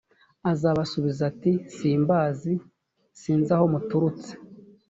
[0.51, 2.53] azabasubiza ati simbazi
[3.21, 4.31] sinzi n’aho muturutse